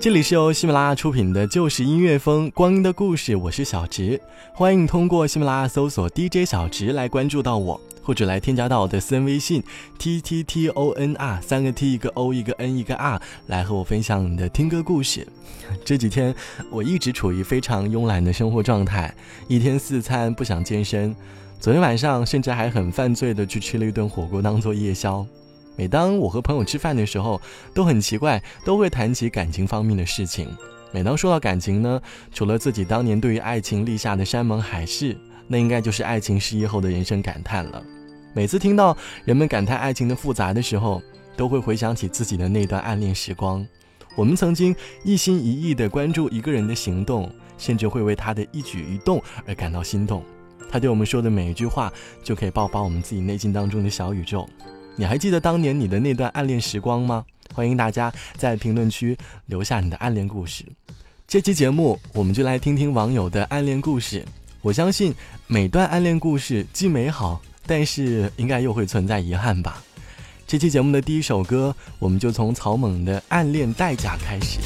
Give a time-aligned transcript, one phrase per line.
[0.00, 4.20] 这里是由喜马拉雅出品的《旧时音乐风光阴的故事》，我是小植，
[4.52, 9.60] 欢迎通过喜马拉雅搜索 DJ 小植来关注到我，或者来添加到我的私人微信
[9.98, 15.26] t t t o n r 三个 t 一个 o 一个 n 一个 r 来和我分享你的听歌故事。
[15.84, 16.32] 这几天
[16.70, 19.12] 我一直处于非常慵懒的生活状态，
[19.48, 21.12] 一天四餐不想健身，
[21.58, 25.26] 昨天晚上甚至还很犯罪的去吃了一顿火锅当做夜宵。
[25.78, 27.40] 每当我和朋友吃饭的时候，
[27.72, 30.48] 都很奇怪，都会谈起感情方面的事情。
[30.90, 32.02] 每当说到感情呢，
[32.34, 37.80] 除了自己当年对于爱情立下的山盟海誓，那应该就是爱情失意后的人生感叹了。
[38.34, 41.00] 每次听到人们感叹爱情的复杂的时候，
[41.36, 43.64] 都会回想起自己的那段暗恋时光。
[44.16, 44.74] 我们曾经
[45.04, 50.24] 一心一意地关注一个人的行动，甚至会为他的一举一动而感到心动。
[50.68, 51.92] 他对我们说的每一句话，
[52.24, 54.44] 就可以爆发我们自己内心当中的小宇宙。
[54.98, 57.24] 你还记得当年你的那段暗恋时光吗？
[57.54, 60.64] 欢迎大家在评论区留下你的暗恋故事。
[61.28, 64.24] 这期节目我们就来听听网友的暗恋故事。
[64.60, 65.14] 我相信
[65.46, 69.80] 每段暗恋故事既美好，但是应该又会存在遗憾吧。
[70.48, 74.58] 这期节目的第一首歌，我们就从草蜢的《暗恋代价》开始。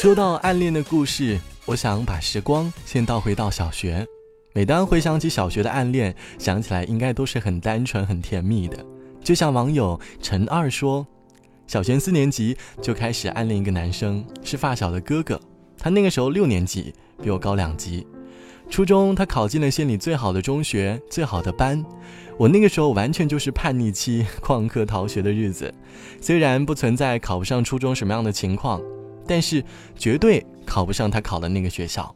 [0.00, 4.06] 说到暗恋的故事，我想把时光先倒回到小学。
[4.54, 8.82] 每当回想起小学的暗恋，想起来应该都是很单纯、很甜蜜的。
[9.22, 11.06] 就像网友陈二说，
[11.66, 15.38] 小学四年级就开始暗恋一个男生，是发小的哥哥。
[15.76, 18.06] 他那个时候六年级，比我高两级。
[18.70, 21.84] 初中他考进了县里最好的中学、最好的班。
[22.38, 25.74] 我那个时候完全就是叛逆期、旷课逃学的日子。
[26.22, 28.80] 虽然不存在考不上初中什么样的情况，
[29.30, 29.64] 但是
[29.96, 32.12] 绝对考不上他考的那个学校。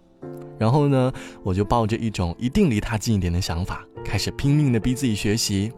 [0.59, 1.13] 然后呢，
[1.45, 5.71] 我就抱着一种一定离他近一点的想法，开始拼命的逼自己学习。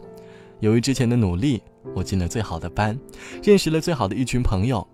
[0.61, 1.61] 由于之前的努力，
[1.93, 2.97] 我进了最好的班，
[3.43, 4.85] 认识了最好的一群朋友。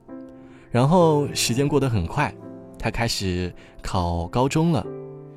[0.69, 2.33] 然后时间过得很快，
[2.77, 4.85] 他开始考高中了。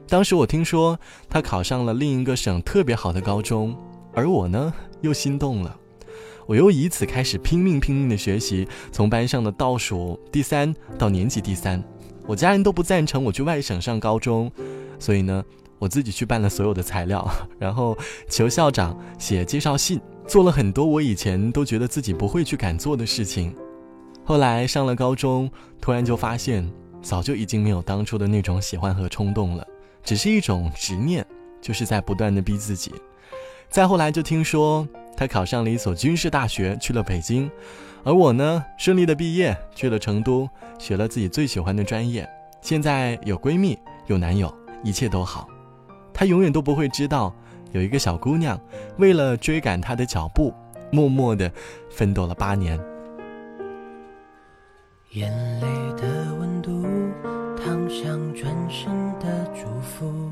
[0.08, 0.98] 当时我听说
[1.30, 3.76] 他考上了另一个省特别好的高中，
[4.12, 5.78] 而我呢又心动了。
[6.46, 11.82] 我又以此开始拼命拼命的学习，从班上的倒数第三到年级第三。
[12.26, 14.50] 我家人都不赞成我去外省上高中，
[14.98, 15.44] 所以呢，
[15.78, 17.28] 我自己去办了所有的材料，
[17.58, 17.96] 然后
[18.28, 23.54] 求校长写介绍信，做了很多我以前都觉得自己不会去敢做的事情。
[24.24, 25.50] 后来上了高中，
[25.80, 26.68] 突然就发现，
[27.00, 29.64] 早就已经没有当初的那种喜欢和冲动了，
[30.02, 31.24] 只是一种执念，
[31.60, 32.92] 就是在不断的逼自己。
[33.68, 34.86] 再后来就听说
[35.16, 37.50] 他考上了一所军事大学，去了北京。
[38.04, 40.48] 而我呢，顺利的毕业，去了成都，
[40.78, 42.28] 学了自己最喜欢的专业。
[42.60, 44.52] 现在有闺蜜，有男友，
[44.84, 45.48] 一切都好。
[46.12, 47.34] 她永远都不会知道，
[47.72, 48.60] 有一个小姑娘，
[48.98, 50.54] 为了追赶他的脚步，
[50.92, 51.50] 默默的
[51.90, 52.78] 奋斗了八年。
[55.12, 55.66] 眼泪
[55.96, 56.84] 的温度，
[57.56, 60.30] 烫伤转身的祝福，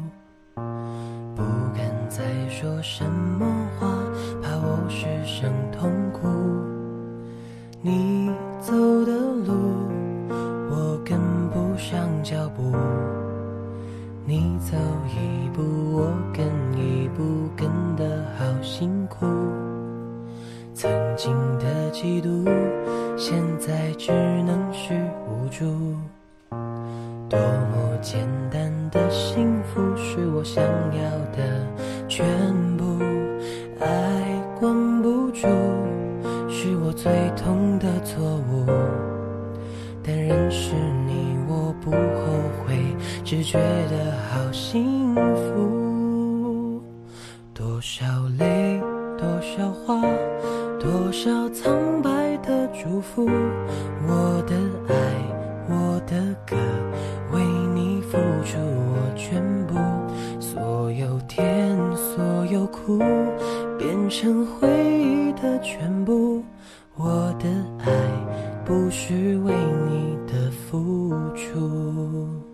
[1.34, 1.42] 不
[1.74, 3.04] 敢再说什
[21.14, 22.44] 曾经的嫉妒，
[23.16, 24.10] 现在只
[24.42, 24.94] 能是
[25.28, 25.64] 无助。
[27.28, 31.66] 多么简单的幸福，是我想要的
[32.08, 32.26] 全
[32.76, 32.98] 部。
[33.78, 35.46] 爱关不住。
[36.48, 38.66] 是我最痛的错误，
[40.02, 40.74] 但认识
[41.06, 41.96] 你我不后
[42.66, 42.74] 悔，
[43.22, 45.73] 只觉得好幸福。
[68.74, 69.54] 不是为
[69.88, 72.53] 你的付出。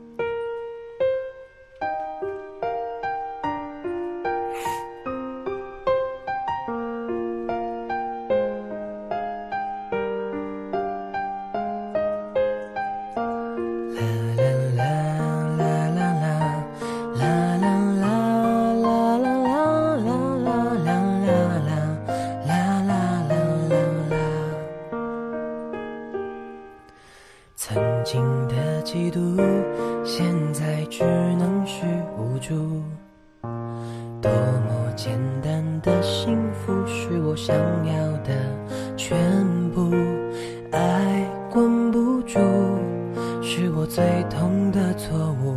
[42.40, 45.56] 哭是我最痛的错误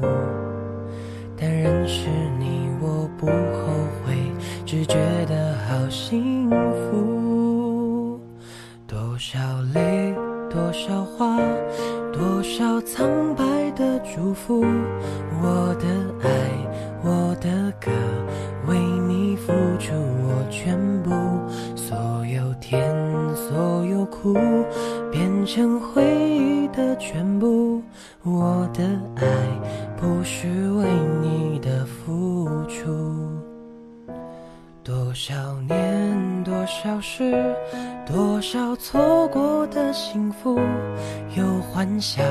[1.37, 2.09] 但认识
[2.39, 3.33] 你我不后
[4.05, 4.15] 悔
[4.65, 4.95] 只觉
[5.27, 8.19] 得好幸福。
[8.87, 9.39] 多少
[9.73, 10.13] 泪
[10.49, 11.37] 多少话
[12.11, 14.61] 多少苍白的祝福
[15.41, 15.87] 我的
[16.21, 16.29] 爱
[17.03, 17.91] 我的歌
[18.67, 21.11] 为你付出我全部
[21.75, 22.83] 所有甜
[23.35, 24.33] 所有苦
[25.11, 26.32] 变成回忆
[26.83, 27.81] 的全部。
[28.23, 28.83] 我的
[29.15, 29.25] 爱
[29.97, 30.85] 不是为
[31.21, 32.91] 你的付出，
[34.83, 35.33] 多少
[35.67, 37.55] 年，多少事，
[38.05, 40.59] 多少错过的幸福，
[41.37, 42.21] 有欢笑。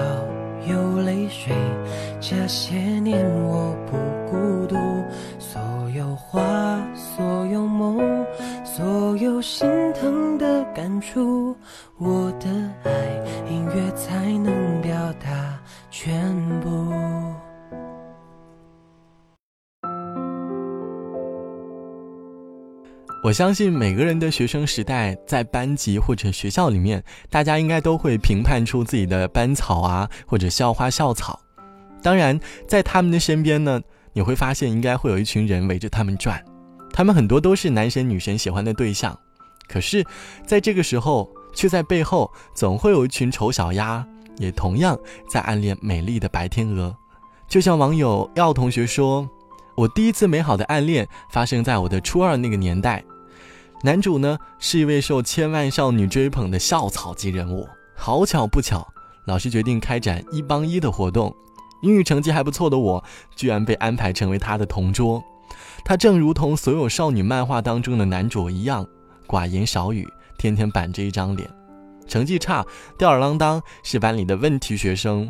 [0.64, 1.52] 有泪水，
[2.20, 3.96] 这些年我不
[4.30, 4.76] 孤独。
[5.40, 5.60] 所
[5.92, 6.40] 有话，
[23.32, 31.40] 相信每个人的学生时代，在班级或者学校里面，大家应该都会评判出自己的班草啊，或者校花校草。
[32.02, 33.80] 当然，在他们的身边呢，
[34.12, 36.44] 你会发现应该会有一群人围着他们转，
[36.92, 39.16] 他们很多都是男神女神喜欢的对象，
[39.68, 40.04] 可是，
[40.44, 44.04] 在这个时候，却在背后总会有一群丑小鸭，
[44.38, 44.98] 也同样
[45.30, 46.94] 在暗恋美丽的白天鹅。
[47.46, 49.28] 就像网友耀同学说
[49.76, 53.04] ：“我第一次美好的暗恋发生在我的初二那个年代，
[53.84, 57.68] 男主呢是一位受千万少女追捧的校草级人物。
[57.96, 58.86] 好巧不巧，
[59.26, 61.34] 老师决定开展一帮一的活动，
[61.82, 63.02] 英语成绩还不错的我，
[63.34, 65.22] 居然被安排成为他的同桌。
[65.84, 68.86] 他正如同所有少女漫画当中的男主一样，
[69.26, 70.08] 寡言少语，
[70.38, 71.50] 天天板着一张脸，
[72.06, 72.64] 成绩差，
[72.96, 75.28] 吊儿郎当，是班里的问题学生。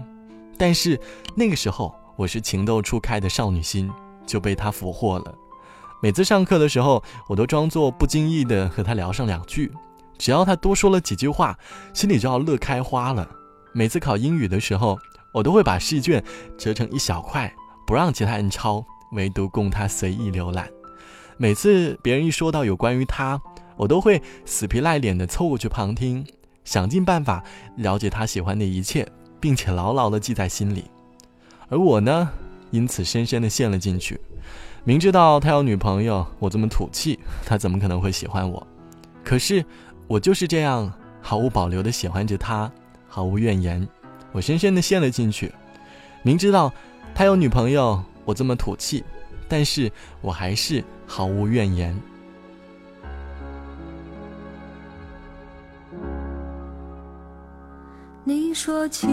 [0.59, 1.00] 但是
[1.35, 3.90] 那个时候。”我是情窦初开的少女心，
[4.26, 5.35] 就被他俘获了。
[6.02, 9.71] 每次上课的时候，我都装作不经意的和他聊上两句，
[10.18, 11.56] 只要他多说了几句话，
[11.94, 13.28] 心里就要乐开花了。
[13.73, 14.99] 每次考英语的时候，
[15.32, 16.21] 我都会把试卷
[16.59, 17.54] 折成一小块，
[17.87, 20.68] 不让其他人抄，唯独供他随意浏览。
[21.37, 23.40] 每次别人一说到有关于他，
[23.76, 26.26] 我都会死皮赖脸的凑过去旁听，
[26.64, 27.44] 想尽办法
[27.76, 29.06] 了解他喜欢的一切，
[29.38, 30.87] 并且牢牢的记在心里。
[31.68, 32.28] 而我呢，
[32.73, 34.21] 因此深深的陷了进去。
[34.84, 38.66] 明知道他有女朋友，我这么土气，他怎么可能会喜欢我？
[39.22, 39.64] 可是
[40.08, 42.68] 我就是这样毫无保留的喜欢着他，
[43.06, 43.86] 毫无怨言。
[44.32, 45.52] 我深深的陷了进去。
[46.24, 46.72] 明知道
[47.14, 49.04] 他有女朋友，我这么土气，
[49.46, 49.88] 但是
[50.20, 51.96] 我还是毫无怨言。
[58.24, 59.06] 你说起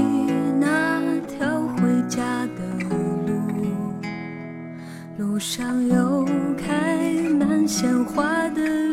[0.60, 2.39] 那条回家
[5.40, 6.28] 上有
[6.58, 8.89] 开满鲜花的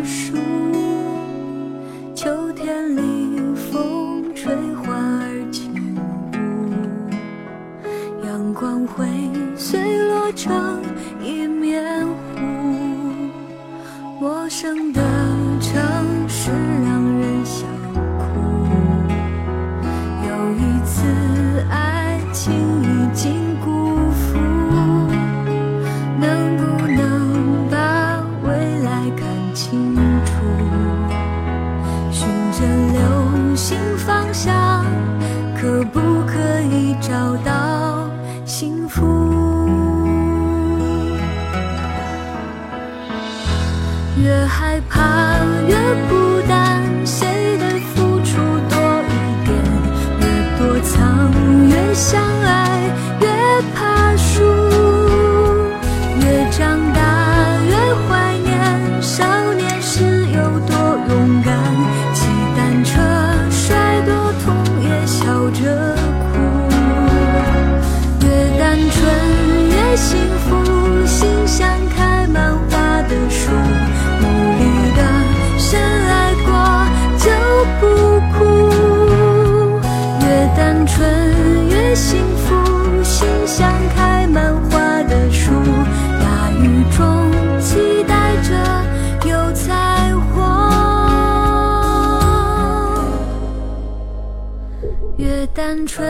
[95.17, 96.07] 越单纯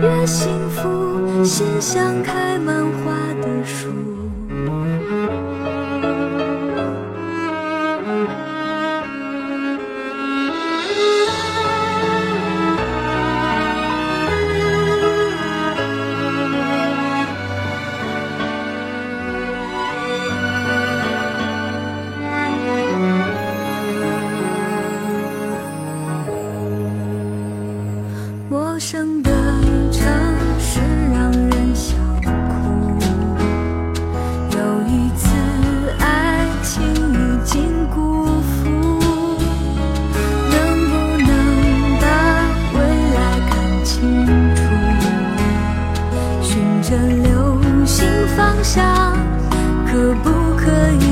[0.00, 3.88] 越幸福，心像开满花的树。
[46.88, 49.12] 这流星方向
[49.88, 50.70] 可不可
[51.02, 51.05] 以？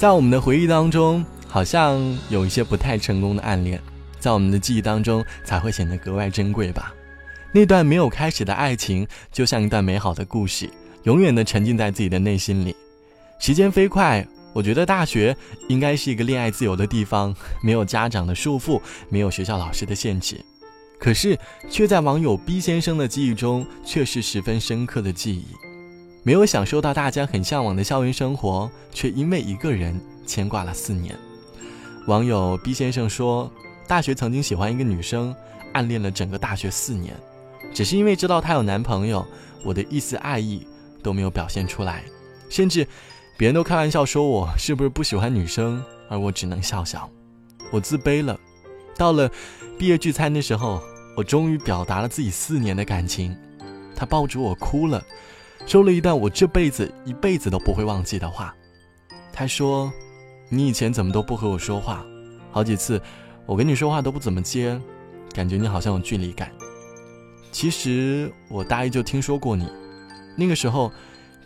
[0.00, 3.78] 在我们的回忆当中，好像有一些不太成功的暗恋，
[4.18, 6.94] 在我们的记忆当中才会显得格外珍贵吧。
[7.52, 10.70] 那段没有开始的爱情，就像一段美好的故事，
[11.02, 12.74] 永远的沉浸在自己的内心里。
[13.38, 15.36] 时间飞快，我觉得大学
[15.68, 18.80] 应该是一个恋爱自由的地方，没有家长的束缚，
[19.10, 20.42] 没有学校老师的限制。
[20.98, 21.38] 可是，
[21.68, 25.44] 却在网友 B 先生的记忆中，却是十分深刻的记忆。
[26.22, 31.16] 没有享受到大家很向往的校园生活，却因为一个人牵挂了四年。
[32.06, 33.50] 网友 B 先生说，
[33.88, 35.34] 大学曾经喜欢一个女生，
[35.72, 37.14] 暗恋了整个大学四年，
[37.72, 39.26] 只是因为知道她有男朋友，
[39.64, 40.66] 我的一丝爱意
[41.02, 42.04] 都没有表现出来，
[42.50, 42.86] 甚至
[43.38, 47.08] 别人都开玩笑说我是不是不喜欢女生，而我只能笑笑，
[47.70, 48.38] 我自卑了。
[48.94, 49.30] 到了
[49.78, 50.82] 毕业聚餐的时候，
[51.16, 53.34] 我终于表达了自己四年的感情，
[53.96, 55.02] 他抱住我哭了。
[55.66, 58.54] 说了一段我这辈子一辈子都不会忘记的话。
[59.32, 59.90] 他说
[60.50, 62.04] ：“你以前怎么都不和我说话？
[62.50, 63.00] 好几次
[63.46, 64.78] 我跟你说话都不怎么接，
[65.32, 66.50] 感觉你好像有距离感。
[67.52, 69.68] 其实我大一就听说过你，
[70.36, 70.92] 那个时候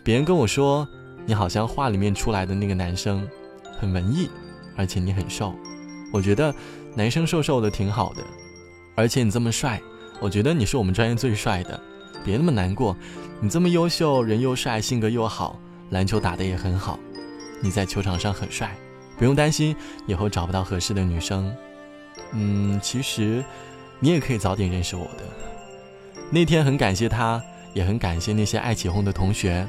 [0.03, 0.87] 别人跟我说
[1.25, 3.27] 你好像画里面出来的那个男生，
[3.79, 4.29] 很文艺，
[4.75, 5.53] 而且你很瘦。
[6.11, 6.53] 我觉得
[6.95, 8.23] 男生瘦瘦的挺好的，
[8.95, 9.81] 而且你这么帅，
[10.19, 11.79] 我觉得你是我们专业最帅的。
[12.25, 12.97] 别那么难过。”
[13.39, 15.59] 你这么优秀，人又帅，性格又好，
[15.91, 16.97] 篮球打得也很好，
[17.61, 18.75] 你在球场上很帅，
[19.17, 19.75] 不用担心
[20.07, 21.53] 以后找不到合适的女生。
[22.31, 23.43] 嗯，其实
[23.99, 25.23] 你也可以早点认识我的。
[26.31, 27.41] 那天很感谢他，
[27.73, 29.67] 也很感谢那些爱起哄的同学，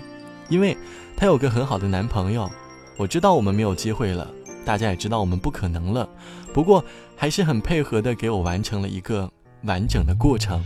[0.48, 0.76] 因为
[1.16, 2.50] 他有个很好的男朋友。
[2.96, 4.30] 我知道我们没有机会了，
[4.64, 6.08] 大家也知道我们不可能了，
[6.54, 6.82] 不过
[7.14, 9.30] 还是很配合的给我完成了一个
[9.64, 10.62] 完整的过程。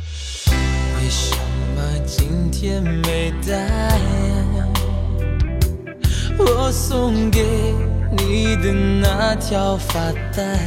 [2.07, 3.99] 今天没带
[6.39, 7.45] 我送给
[8.17, 10.59] 你的那条发带？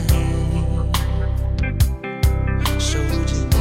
[2.79, 3.57] 守着你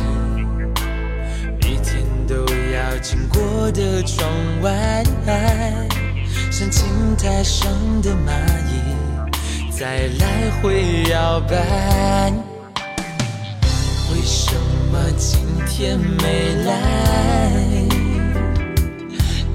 [1.61, 2.35] 每天都
[2.73, 4.29] 要经过的窗
[4.63, 5.03] 外，
[6.51, 7.71] 像青苔上
[8.03, 8.31] 的蚂
[8.69, 8.71] 蚁
[9.71, 11.55] 在来回摇摆。
[14.13, 14.61] 为什么
[14.93, 16.71] 么今天没来？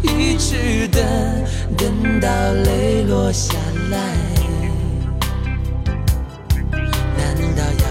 [0.02, 1.00] 一直等，
[1.78, 2.28] 等到
[2.66, 3.54] 泪落下
[3.92, 4.00] 来。
[7.16, 7.86] 难道要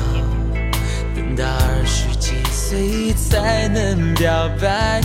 [1.14, 5.00] 等到二十几岁才能表白？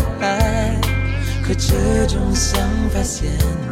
[1.44, 3.30] 可这种想法现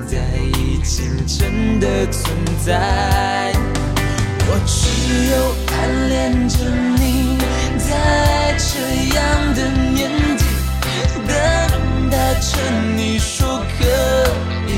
[0.08, 0.18] 在
[0.60, 3.52] 已经真的存在。
[4.52, 6.56] 我只有暗恋着
[7.00, 7.39] 你，
[7.90, 8.72] 在这
[9.16, 9.20] 样
[9.56, 9.60] 的
[9.92, 10.46] 年纪，
[11.28, 11.30] 等
[12.12, 12.50] 待着
[12.96, 13.84] 你说可
[14.68, 14.72] 以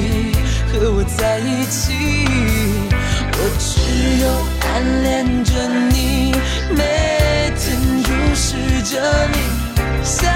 [0.71, 1.81] 和我在一起。
[3.33, 3.69] 我只
[4.23, 4.25] 有
[4.61, 4.69] 暗
[5.03, 5.51] 恋着
[5.89, 6.33] 你，
[6.69, 7.61] 每天
[8.03, 9.35] 注视着你，
[10.03, 10.31] 想，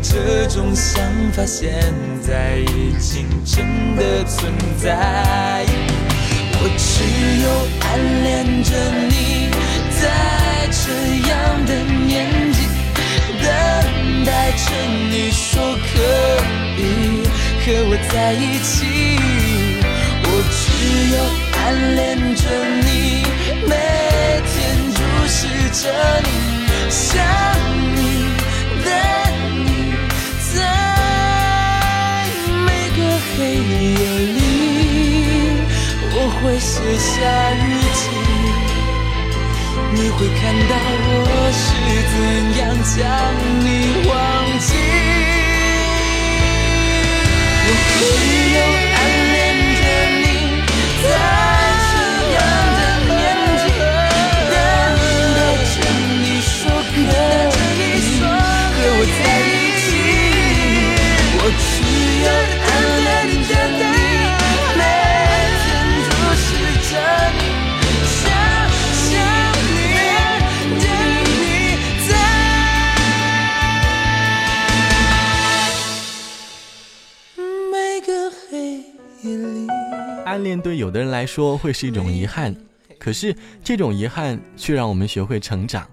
[0.00, 1.02] 这种想
[1.32, 1.72] 法现
[2.26, 5.64] 在已经真的存在。
[6.56, 7.04] 我只
[7.42, 7.46] 有
[7.80, 7.86] 暗
[8.22, 8.70] 恋着
[9.08, 9.50] 你，
[10.00, 10.02] 在
[10.70, 10.82] 这
[11.28, 11.32] 样
[11.66, 11.70] 的
[12.06, 12.12] 年
[12.52, 12.58] 纪，
[13.42, 13.44] 等
[14.24, 14.64] 待着
[15.10, 15.42] 你说
[15.76, 15.92] 可
[16.78, 16.80] 以
[17.60, 18.74] 和我在一起。
[20.26, 20.62] 我只
[21.14, 21.16] 有
[21.60, 21.62] 暗
[21.94, 22.42] 恋着
[22.82, 23.23] 你，
[36.84, 37.16] 写下
[37.50, 38.02] 日记，
[39.94, 41.64] 你会看到我是
[42.12, 42.14] 怎
[42.60, 42.94] 样将
[43.64, 43.66] 你
[44.06, 44.12] 忘
[44.60, 44.68] 记。
[80.64, 82.56] 对有的人来说会是一种遗憾，
[82.98, 85.86] 可是这种遗憾却让我们学会成长。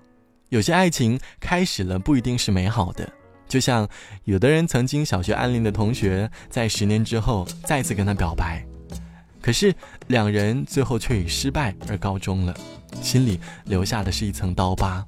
[0.47, 3.11] 有些爱情开始了不一定是美好的，
[3.49, 3.85] 就像
[4.23, 8.65] 有的人曾经小学暗恋的同学，在十年之后再次跟他表白，
[9.41, 9.75] 可是
[10.07, 12.55] 两人最后却以失败而告终了，
[13.01, 15.05] 心里留下的是一层刀疤。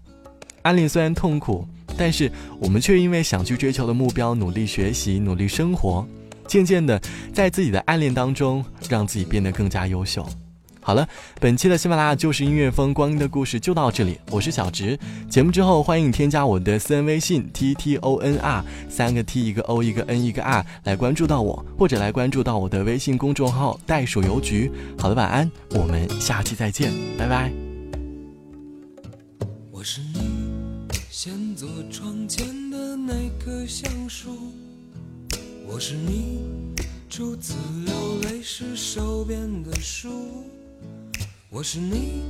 [0.64, 1.66] 暗恋虽然痛苦，
[1.98, 6.06] 但是我们却因为想去追求的目标，努力学习，努力生活。
[6.48, 7.02] 渐渐的，
[7.34, 10.28] 在自己的暗恋当中，让自己变得更加优秀。
[10.86, 11.08] 好了，
[11.40, 15.00] 本期的喜马拉雅就是音乐风光阴的故事就到这里，我是小植。
[15.30, 24.70] 节目之后欢迎添加我的私人微信 t t o n r 三个 t 一个 o 一个 n 一个 r 来关注到我，或者来关注到我的微信公众号袋鼠邮局。
[25.00, 27.50] 好的，晚安，我们下期再见，拜拜。
[29.72, 30.20] 我是你
[31.10, 34.38] 先坐窗前的那棵橡树，
[35.66, 36.42] 我是你
[37.10, 37.54] 初次
[37.86, 40.10] 流泪时手边的书，
[41.50, 42.22] 我是你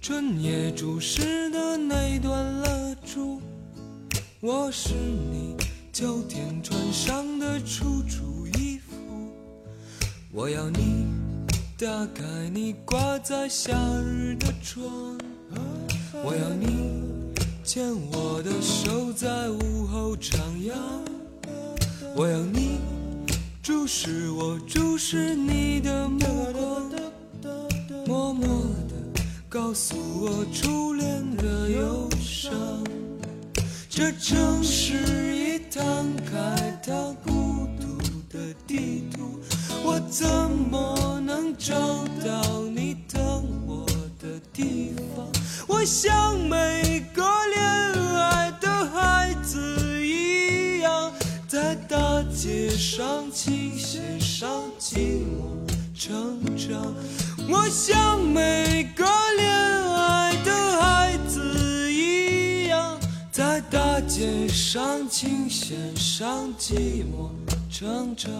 [0.00, 3.40] 春夜注视的那段蜡烛，
[4.40, 5.56] 我是你
[5.92, 8.94] 秋天穿上的楚楚衣服，
[10.30, 11.06] 我要你
[11.78, 15.18] 打开你挂在夏日的窗。
[16.22, 17.32] 我要你
[17.64, 20.36] 牵我的手，在午后徜
[20.68, 21.07] 徉。
[22.18, 22.80] 我要你
[23.62, 26.18] 注视我，注视你的目
[26.52, 26.90] 光，
[28.08, 28.48] 默默
[28.88, 32.52] 地告诉我初恋的忧伤。
[33.88, 34.96] 这城市
[35.32, 36.92] 已摊开它
[37.24, 37.96] 孤独
[38.28, 39.38] 的地图，
[39.84, 41.72] 我怎么能找
[42.26, 43.86] 到你等我
[44.18, 45.24] 的地方？
[45.68, 47.22] 我像每个
[47.54, 47.97] 恋
[52.40, 55.58] 街上琴弦上寂寞
[55.92, 56.94] 成长。
[57.48, 59.04] 我像每个
[59.36, 62.96] 恋爱的孩子一样，
[63.32, 67.28] 在大街上琴弦上寂寞
[67.68, 68.30] 成长。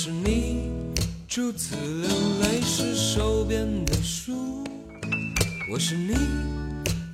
[0.00, 0.70] 是你
[1.26, 2.08] 初次流
[2.40, 4.62] 泪时手边的书，
[5.72, 6.14] 我是你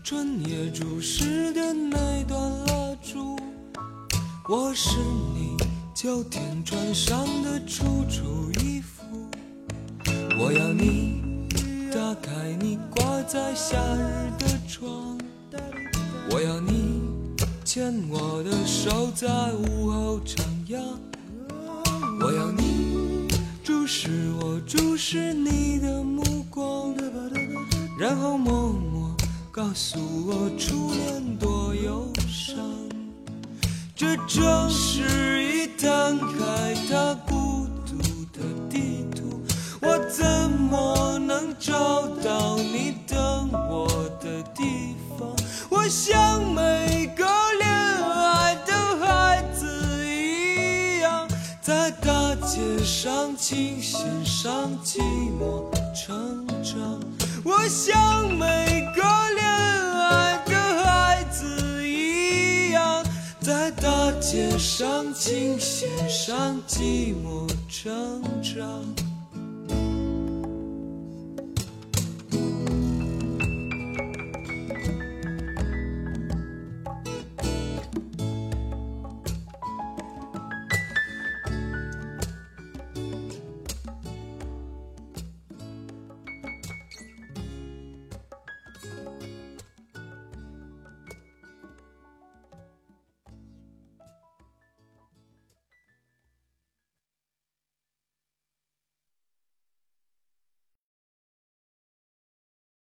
[0.04, 3.38] 春夜注视的那段蜡烛，
[4.46, 4.98] 我是
[5.34, 5.56] 你
[5.94, 9.02] 秋天穿上的楚楚衣服，
[10.38, 11.22] 我要你
[11.90, 15.18] 打开你挂在夏日的窗。
[16.30, 17.00] 我要你
[17.64, 20.36] 牵我的手，在午后徜
[20.68, 20.84] 徉。
[23.84, 24.08] 我要你注视
[24.40, 26.94] 我，注视你的目光，
[27.98, 29.14] 然后默默
[29.52, 32.56] 告诉我初恋多忧伤。
[33.94, 37.98] 这城市已摊开它孤独
[38.32, 39.42] 的地图，
[39.82, 43.86] 我怎么能找到你等我
[44.18, 45.28] 的地方？
[45.68, 46.93] 我想没
[53.04, 54.98] 上琴弦上寂
[55.38, 56.98] 寞成长。
[57.44, 59.02] 我像每个
[59.34, 63.04] 恋爱的孩子一样，
[63.40, 68.82] 在大街上琴弦上寂寞成长。